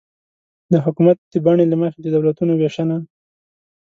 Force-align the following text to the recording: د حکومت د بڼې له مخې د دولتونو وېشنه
د 0.71 0.73
حکومت 0.85 1.17
د 1.31 1.33
بڼې 1.45 1.65
له 1.69 1.75
مخې 1.81 1.99
د 2.01 2.07
دولتونو 2.15 2.53
وېشنه 2.55 2.97